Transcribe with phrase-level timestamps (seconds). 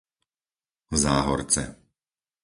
[1.03, 1.63] Záhorce